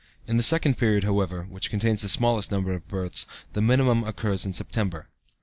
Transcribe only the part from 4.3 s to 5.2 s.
in September.)